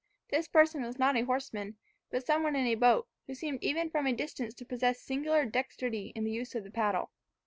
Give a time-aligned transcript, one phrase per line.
[0.31, 1.77] This person was not a horseman,
[2.09, 5.45] but some one in a boat, who seemed even from a distance to possess singular
[5.45, 7.11] dexterity in the use of the paddle.